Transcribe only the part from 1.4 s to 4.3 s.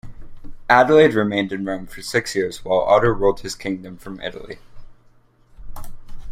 in Rome for six years while Otto ruled his kingdom from